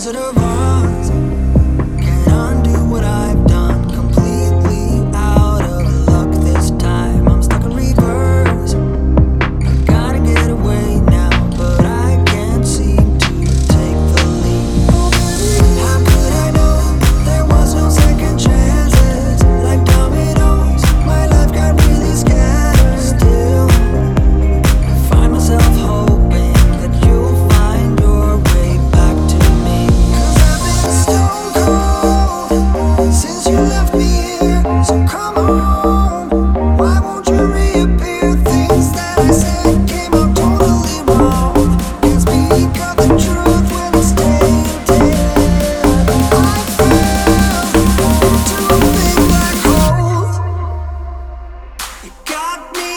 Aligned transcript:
stoned. 0.00 0.20
Got 0.20 0.34
me 0.34 0.49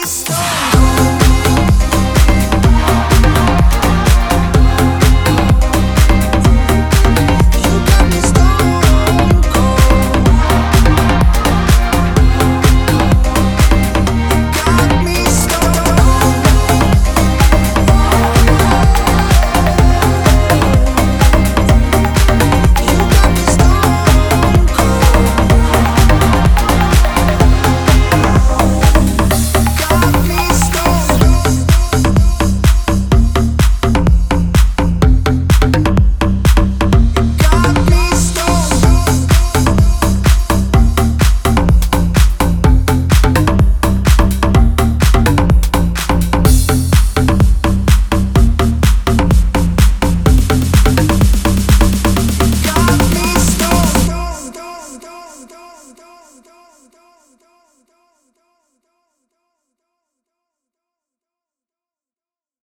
stop. 0.06 0.43